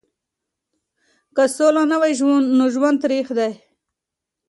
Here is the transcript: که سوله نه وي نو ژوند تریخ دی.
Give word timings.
که 1.35 1.43
سوله 1.55 1.83
نه 1.91 1.97
وي 2.01 2.13
نو 2.57 2.65
ژوند 2.73 2.97
تریخ 3.03 3.27
دی. 3.37 3.51